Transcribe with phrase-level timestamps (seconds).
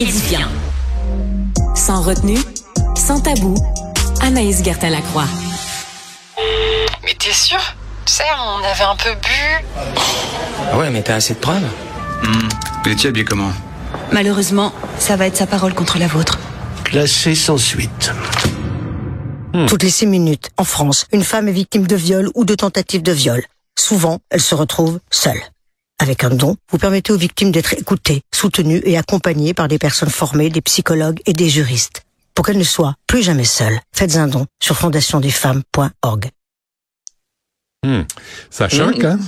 [0.00, 0.46] Édifiant.
[1.74, 2.38] Sans retenue,
[2.94, 3.56] sans tabou,
[4.20, 5.24] Anaïs Gertin-Lacroix.
[7.02, 7.58] Mais t'es sûr?
[8.06, 9.66] Tu sais, on avait un peu bu.
[10.72, 11.66] Ah ouais, mais t'as assez de preuves
[12.22, 12.48] Hum.
[12.86, 13.50] Et tu habillé comment?
[14.12, 16.38] Malheureusement, ça va être sa parole contre la vôtre.
[16.84, 18.12] Classé sans suite.
[19.66, 23.02] Toutes les six minutes, en France, une femme est victime de viol ou de tentative
[23.02, 23.42] de viol.
[23.76, 25.42] Souvent, elle se retrouve seule.
[26.00, 30.10] Avec un don, vous permettez aux victimes d'être écoutées, soutenues et accompagnées par des personnes
[30.10, 32.02] formées, des psychologues et des juristes.
[32.34, 36.30] Pour qu'elles ne soient plus jamais seules, faites un don sur fondationdesfemmes.org.
[37.84, 38.02] Hmm.
[38.50, 39.18] Ça choque, hein?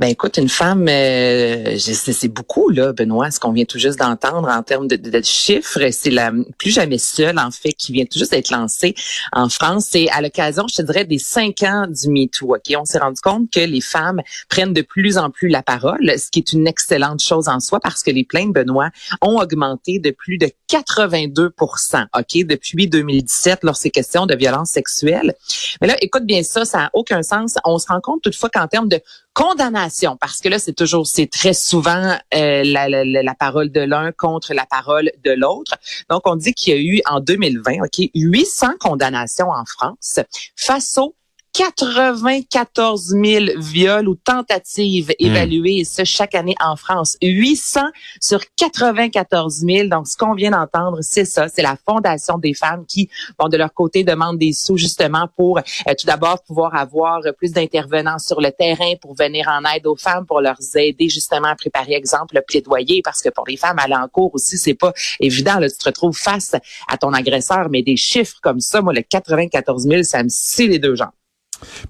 [0.00, 4.48] Ben écoute, une femme, euh, c'est beaucoup là, Benoît, ce qu'on vient tout juste d'entendre
[4.48, 5.78] en termes de, chiffres.
[5.92, 8.96] C'est la plus jamais seule en fait qui vient tout juste d'être lancée
[9.32, 9.86] en France.
[9.90, 12.56] C'est à l'occasion, je te dirais, des cinq ans du MeToo.
[12.56, 16.18] Ok, on s'est rendu compte que les femmes prennent de plus en plus la parole,
[16.18, 18.90] ce qui est une excellente chose en soi parce que les plaintes, Benoît,
[19.22, 25.34] ont augmenté de plus de 82% Ok, depuis 2017, lorsqu'il est question de violence sexuelle.
[25.80, 27.58] Mais là, écoute bien ça, ça n'a aucun sens.
[27.64, 29.00] On se rend compte toutefois qu'en termes de
[29.34, 33.80] condamnation, parce que là, c'est toujours, c'est très souvent euh, la, la- la- parole de
[33.80, 35.74] l'un contre la parole de l'autre.
[36.08, 40.20] Donc, on dit qu'il y a eu en 2020, OK, 800 condamnations en France
[40.56, 41.14] face aux
[41.54, 47.16] 94 000 viols ou tentatives évaluées, et ce, chaque année en France.
[47.22, 47.80] 800
[48.20, 49.88] sur 94 000.
[49.88, 51.46] Donc, ce qu'on vient d'entendre, c'est ça.
[51.48, 55.58] C'est la Fondation des femmes qui, bon, de leur côté, demande des sous justement pour
[55.58, 59.96] euh, tout d'abord pouvoir avoir plus d'intervenants sur le terrain pour venir en aide aux
[59.96, 63.78] femmes, pour leur aider justement à préparer, exemple, le plaidoyer, parce que pour les femmes,
[63.78, 65.60] aller en cours aussi, c'est pas évident.
[65.60, 66.56] Là, tu te retrouves face
[66.88, 70.66] à ton agresseur, mais des chiffres comme ça, moi, le 94 000, ça me scie
[70.66, 71.10] les deux jambes.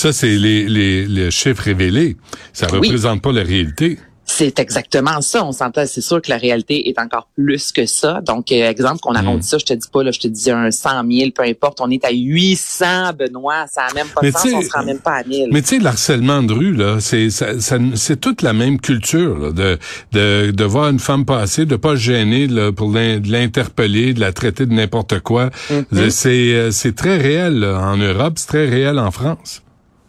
[0.00, 2.16] Ça, c'est les, les, les chiffres révélés.
[2.54, 2.78] Ça Oui.
[2.88, 3.98] représente pas la réalité.
[4.24, 5.44] C'est exactement ça.
[5.44, 8.20] On s'entend, c'est sûr que la réalité est encore plus que ça.
[8.24, 10.70] Donc, euh, exemple, qu'on arrondit ça, je te dis pas, là, je te dis un
[10.70, 14.32] 100 000, peu importe, on est à 800, Benoît, ça a même pas de Mais
[14.32, 15.48] sens, tu sais, on se rend même pas à 1000.
[15.52, 18.80] Mais tu sais, le harcèlement de rue, là, c'est ça, ça- c'est toute la même
[18.80, 19.78] culture, là, de,
[20.12, 24.14] de, de voir une femme passer, de pas se gêner là, pour l'in- de l'interpeller,
[24.14, 25.50] de la traiter de n'importe quoi.
[25.70, 26.10] Mm-hmm.
[26.10, 29.62] C'est euh, c'est très réel là, en Europe, c'est très réel en France.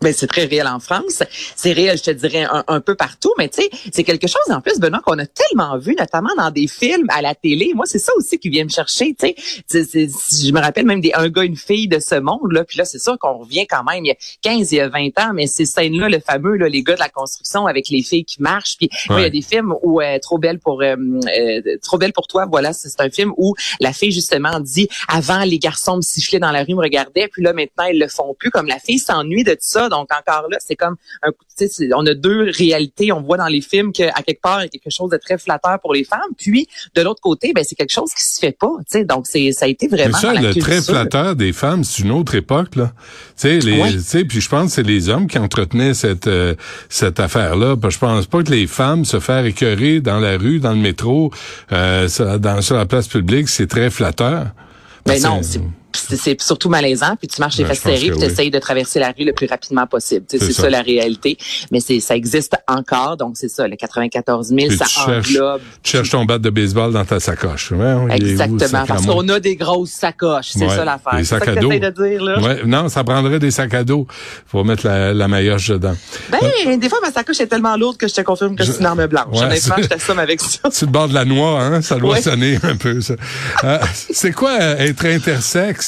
[0.00, 1.22] Ben, c'est très réel en France.
[1.56, 3.32] C'est réel, je te dirais, un, un peu partout.
[3.38, 6.50] Mais tu sais, c'est quelque chose, en plus, Benoît, qu'on a tellement vu, notamment dans
[6.50, 7.72] des films, à la télé.
[7.74, 9.34] Moi, c'est ça aussi qui vient me chercher, tu
[9.68, 9.88] sais.
[9.88, 12.64] Je me rappelle même des un gars, une fille de ce monde, là.
[12.64, 14.88] Puis là, c'est sûr qu'on revient quand même il y a 15, il y a
[14.88, 15.32] 20 ans.
[15.34, 18.42] Mais ces scènes-là, le fameux, là, les gars de la construction avec les filles qui
[18.42, 18.76] marchent.
[18.76, 22.12] Puis il y a des films où euh, Trop belle pour euh, euh, Trop belle
[22.12, 25.96] pour toi, voilà, c'est c'est un film où la fille, justement, dit, avant, les garçons
[25.96, 27.28] me sifflaient dans la rue, me regardaient.
[27.28, 28.50] Puis là, maintenant, ils le font plus.
[28.50, 29.87] Comme la fille s'ennuie de tout ça.
[29.88, 33.12] Donc, encore là, c'est comme un coup, tu sais, c'est- on a deux réalités.
[33.12, 35.38] On voit dans les films qu'à quelque part, il y a quelque chose de très
[35.38, 36.20] flatteur pour les femmes.
[36.36, 39.04] Puis, de l'autre côté, ben, c'est quelque chose qui se fait pas, tu sais.
[39.04, 41.84] Donc, c'est, ça a été Mais vraiment ça, dans la le très flatteur des femmes,
[41.84, 42.92] c'est une autre époque, là.
[42.96, 43.92] Tu sais, les, Oui.
[43.92, 46.54] tu sais, puis je pense que c'est les hommes qui entretenaient cette euh,
[46.88, 47.76] cette affaire-là.
[47.76, 50.70] Parce que Je pense pas que les femmes se faire écœurer dans la rue, dans
[50.72, 51.32] le métro,
[51.72, 54.44] euh, sur- dans sur la place publique, c'est très flatteur.
[54.44, 54.52] Ben
[55.04, 55.60] Parce non, c'est
[55.94, 58.58] c'est- c'est surtout malaisant, puis tu marches les Ben, fesses serrées, puis tu essayes de
[58.58, 60.24] traverser la rue le plus rapidement possible.
[60.28, 60.62] C'est C'est ça.
[60.62, 60.70] ça.
[60.70, 61.36] la réalité.
[61.70, 65.38] Mais c'est ça existe encore, donc c'est ça, le 94 000, Puis ça tu cherches-.
[65.82, 67.72] Tu cherches ton bat de baseball dans ta sacoche.
[67.72, 71.14] Ouais, où, Exactement, parce qu'on a des grosses sacoches, c'est Ouais, ça l'affaire.
[71.18, 71.68] C'est ça que à dos.
[71.68, 72.40] t'essayes de dire, là.
[72.40, 74.06] Ouais, non, ça prendrait des sacs à dos
[74.50, 75.94] pour mettre la, la maillotche dedans.
[76.30, 78.86] Ben, des fois, ma sacoche est tellement lourde que je te confirme que c'est une
[78.86, 79.26] arme blanche.
[79.32, 80.70] Honnêtement, c'est- je t'assomme avec ça.
[80.70, 83.14] Sur le bord de la noix, hein, ça doit sonner un peu, ça.
[83.64, 83.78] Euh,
[84.12, 85.87] c'est quoi être intersexe?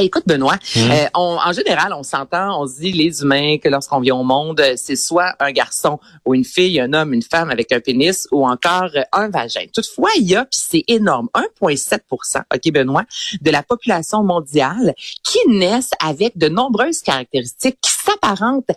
[0.00, 0.90] Hey, écoute, Benoît, Hum.
[0.90, 4.22] euh, on- en général, on s'entend, on se dit, les humains, que lorsqu'on vient au
[4.24, 7.80] monde, euh, c'est soit un garçon ou une fille, un homme, une femme avec un
[7.80, 9.66] pénis ou encore euh, un vagin.
[9.74, 13.04] Toutefois, il y a, puis c'est énorme, 1,7% OK, Benoît,
[13.42, 18.70] de la population mondiale qui naissent avec de nombreuses caractéristiques qui s'apparentent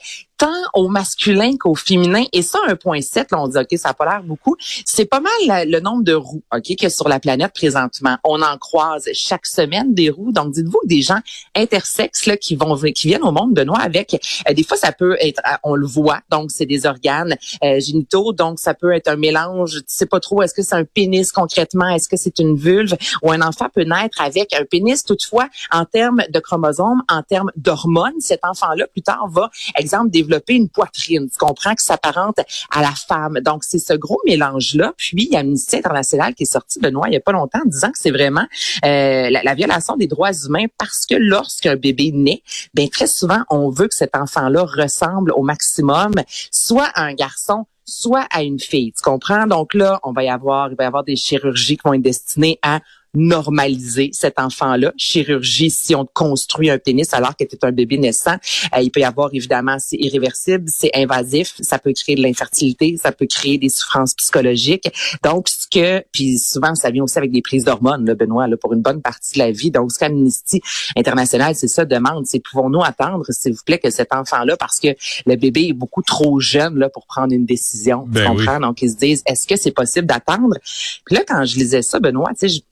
[0.44, 2.26] tant au masculin qu'au féminin.
[2.34, 4.58] Et ça, 1,7, là, on dit, OK, ça n'a pas l'air beaucoup.
[4.59, 8.18] C'est pas mal le nombre de roues, OK, a sur la planète présentement.
[8.25, 10.34] On en croise chaque semaine des roues.
[10.34, 11.19] Donc, dites-vous que des gens
[11.56, 14.19] intersexes, là, qui vont, qui viennent au monde de noix avec,
[14.50, 16.19] euh, des fois, ça peut être, euh, on le voit.
[16.30, 18.34] Donc, c'est des organes euh, génitaux.
[18.34, 19.78] Donc, ça peut être un mélange.
[19.78, 21.88] Tu sais pas trop, est-ce que c'est un pénis concrètement?
[21.88, 22.98] Est-ce que c'est une vulve?
[23.22, 25.06] Ou un enfant peut naître avec un pénis.
[25.06, 30.32] Toutefois, en termes de chromosomes, en termes d'hormones, cet enfant-là, plus tard, va, exemple, développer
[30.47, 31.30] une poitrine.
[31.30, 32.38] Tu comprends que ça s'apparente
[32.71, 33.39] à la femme.
[33.41, 34.94] Donc, c'est ce gros mélange-là.
[34.97, 37.59] Puis, il y a Amnesty International qui est sorti, Benoît, il n'y a pas longtemps,
[37.65, 38.45] disant que c'est vraiment
[38.85, 42.41] euh, la, la violation des droits humains parce que lorsqu'un bébé naît,
[42.74, 46.13] ben très souvent, on veut que cet enfant-là ressemble au maximum
[46.51, 48.94] soit à un garçon soit à une fille.
[48.94, 49.45] Tu comprends?
[49.45, 52.01] Donc là, on va y avoir, il va y avoir des chirurgies qui vont être
[52.01, 52.79] destinées à
[53.13, 54.94] normaliser cet enfant-là.
[54.98, 58.36] Chirurgie, si on construit un pénis alors que c'est un bébé naissant,
[58.75, 62.98] euh, il peut y avoir évidemment, c'est irréversible, c'est invasif, ça peut créer de l'infertilité,
[62.98, 64.92] ça peut créer des souffrances psychologiques.
[65.24, 68.57] Donc, ce que, puis souvent, ça vient aussi avec des prises d'hormones, là, Benoît, là,
[68.57, 69.71] pour une bonne partie de la vie.
[69.71, 70.62] Donc, ce qu'Amnesty
[70.95, 74.89] International, c'est ça, demande, c'est pouvons-nous attendre, s'il vous plaît, que cet enfant-là, parce que
[75.25, 78.60] le bébé est beaucoup trop jeune là pour prendre une décision, Ben tu comprends?
[78.60, 80.57] Donc, ils se disent, est-ce que c'est possible d'attendre?
[81.06, 82.63] Puis là, quand je lisais ça, Benoît, tu sais,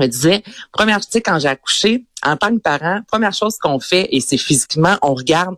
[0.00, 0.42] me disais,
[0.72, 4.38] première, tu quand j'ai accouché, en tant que parent, première chose qu'on fait, et c'est
[4.38, 5.56] physiquement, on regarde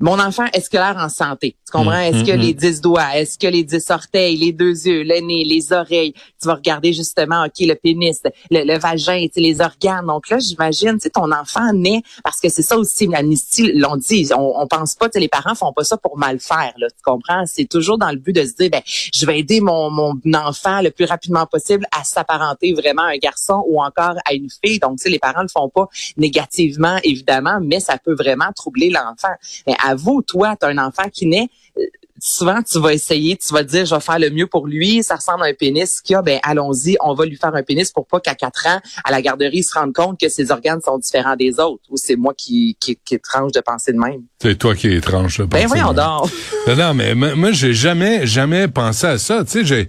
[0.00, 1.56] mon enfant, est-ce qu'il a l'air en santé?
[1.64, 1.98] Tu comprends?
[1.98, 5.44] Est-ce que les dix doigts, est-ce que les dix orteils, les deux yeux, le nez,
[5.44, 8.20] les oreilles, tu vas regarder justement, OK, le pénis,
[8.50, 10.06] le, le vagin, tu sais, les organes.
[10.06, 13.96] Donc là, j'imagine, tu sais, ton enfant naît, parce que c'est ça aussi, l'amnistie l'ont
[13.96, 16.74] dit, on, on pense pas, tu sais, les parents font pas ça pour mal faire,
[16.76, 17.44] là, tu comprends?
[17.46, 20.82] C'est toujours dans le but de se dire, ben, je vais aider mon, mon enfant
[20.82, 24.78] le plus rapidement possible à s'apparenter vraiment à un garçon ou encore à une fille.
[24.78, 28.90] Donc, tu sais, les parents le font pas négativement, évidemment, mais ça peut vraiment troubler
[28.90, 29.34] l'enfant.
[29.66, 31.48] Mais avoue, toi, tu as un enfant qui naît,
[31.78, 31.82] euh,
[32.18, 35.16] souvent tu vas essayer, tu vas dire je vais faire le mieux pour lui, ça
[35.16, 38.06] ressemble à un pénis qu'il a, ben allons-y, on va lui faire un pénis pour
[38.06, 40.98] pas qu'à 4 ans à la garderie il se rende compte que ses organes sont
[40.98, 44.22] différents des autres ou c'est moi qui qui, qui est étrange de penser de même.
[44.40, 45.38] C'est toi qui es étrange.
[45.38, 46.30] Là, Ben voyons donc.
[46.66, 49.44] Non, non, mais moi, j'ai jamais, jamais pensé à ça.
[49.44, 49.88] Tu sais,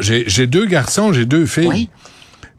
[0.00, 1.68] j'ai, j'ai deux garçons, j'ai deux filles.
[1.68, 1.88] Oui.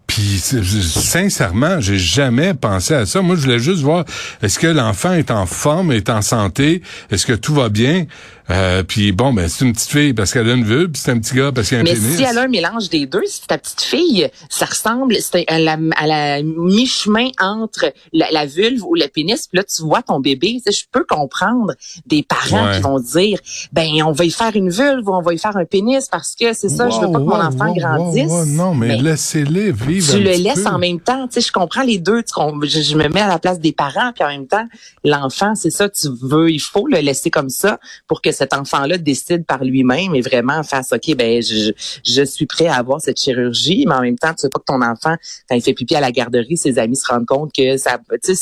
[0.07, 3.21] Puis sincèrement, j'ai jamais pensé à ça.
[3.21, 4.05] Moi, je voulais juste voir
[4.41, 6.81] est-ce que l'enfant est en forme, est en santé,
[7.11, 8.05] est-ce que tout va bien?
[8.51, 11.11] Euh, puis bon, ben c'est une petite fille parce qu'elle a une vulve, puis c'est
[11.11, 12.15] un petit gars parce qu'il a un Mais pénis.
[12.17, 15.57] si elle a un mélange des deux, si ta petite fille, ça ressemble c'est à
[15.57, 20.03] la, à la mi-chemin entre la, la vulve ou le pénis, puis là tu vois
[20.03, 21.73] ton bébé, je peux comprendre
[22.05, 22.75] des parents Ouais.
[22.75, 23.39] qui vont dire
[23.73, 26.35] ben on va y faire une vulve ou on va y faire un pénis parce
[26.35, 28.31] que c'est ça, je veux pas que mon enfant wow, grandisse.
[28.47, 30.11] Non, mais, laissez-les vivre.
[30.11, 30.69] tu un le petit laisses peu.
[30.69, 32.21] en même temps, tu sais, je comprends les deux,
[32.63, 34.65] je, je me mets à la place des parents, puis en même temps,
[35.03, 38.97] l'enfant, c'est ça, tu veux, il faut le laisser comme ça pour que cet enfant-là
[38.97, 41.71] décide par lui-même et vraiment fasse, ok, ben je,
[42.05, 44.65] je suis prêt à avoir cette chirurgie, mais en même temps, tu veux pas que
[44.65, 45.15] ton enfant,
[45.49, 48.35] quand il fait pipi à la garderie, ses amis se rendent compte que ça, sais,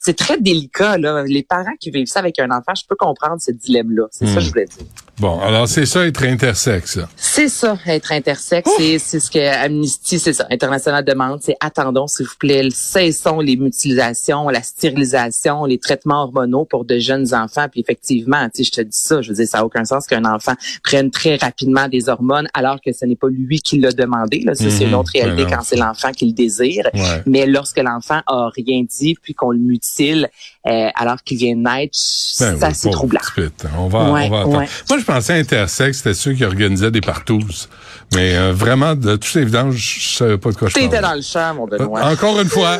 [0.00, 1.22] c'est- très délicat là.
[1.26, 4.04] Les parents qui vivent ça avec un enfant, je peux comprendre ce dilemme-là.
[4.10, 4.84] C'est ça que je voulais dire.
[5.18, 6.98] Bon, alors c'est ça être intersexe.
[7.16, 12.06] C'est ça, être intersexe, c'est c'est ce que Amnesty, c'est ça, International demande, c'est attendons,
[12.06, 17.66] s'il vous plaît, cessons les mutilations, la stérilisation, les traitements hormonaux pour de jeunes enfants.
[17.70, 20.24] Puis effectivement, tu je te dis ça, je veux dire, ça n'a aucun sens qu'un
[20.24, 24.40] enfant prenne très rapidement des hormones alors que ce n'est pas lui qui l'a demandé.
[24.40, 24.54] Là.
[24.54, 24.94] Ça, c'est une Mhm.
[24.94, 25.50] autre réalité non.
[25.50, 26.88] quand c'est l'enfant qui le désire.
[26.94, 27.22] Ouais.
[27.26, 30.30] Mais lorsque l'enfant a rien dit, puis qu'on le mutile difficile
[30.66, 31.96] euh, alors qu'il vient de naître,
[32.38, 33.20] Ben ça oui, c'est pauvre troublant.
[33.34, 33.64] petit pit.
[33.78, 34.58] On va, Ouais, on va attendre.
[34.58, 34.68] ouais.
[34.90, 37.68] Moi, je pensais intersexe, c'était ceux qui organisaient des partous.
[38.14, 41.08] Mais euh, vraiment, de toute évidence, je savais pas de quoi je T'étais parlais.
[41.08, 42.04] dans le champ, mon Benoît.
[42.04, 42.78] Encore une fois,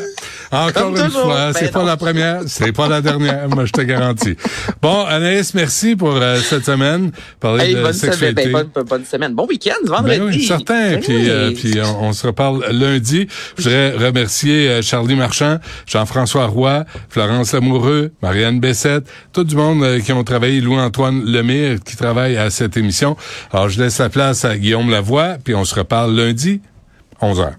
[0.51, 1.21] encore une toujours.
[1.23, 1.85] fois, Ben c'est pas non.
[1.85, 4.35] la première, c'est pas la dernière, moi je te garantis.
[4.81, 9.05] Bon, Anaïs, merci pour euh, cette semaine, parler Hey, de bonne, semaine, ben, bonne, bonne
[9.05, 9.33] semaine.
[9.33, 10.19] Bon week-end, vendredi.
[10.19, 10.91] Ben oui, certain.
[10.91, 11.29] Ben puis, oui.
[11.29, 13.27] euh, puis on, on se reparle lundi.
[13.57, 17.53] Je voudrais remercier euh, Charlie Marchand, Jean-François Roy, Florence
[18.21, 22.77] Marianne Bessette, tout du monde euh, qui ont travaillé, Louis-Antoine Lemire qui travaille à cette
[22.77, 23.15] émission.
[23.51, 26.61] Alors, je laisse la place à Guillaume Lavoie, puis on se reparle lundi,
[27.21, 27.53] 11h.